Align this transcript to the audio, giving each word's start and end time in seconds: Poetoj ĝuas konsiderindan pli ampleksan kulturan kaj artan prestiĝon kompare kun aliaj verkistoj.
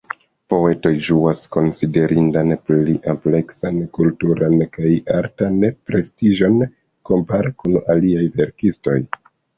Poetoj 0.51 0.91
ĝuas 1.07 1.41
konsiderindan 1.55 2.53
pli 2.69 2.95
ampleksan 3.13 3.77
kulturan 3.99 4.55
kaj 4.79 4.89
artan 5.19 5.61
prestiĝon 5.91 6.57
kompare 7.11 7.53
kun 7.61 7.81
aliaj 7.97 8.25
verkistoj. 8.41 8.99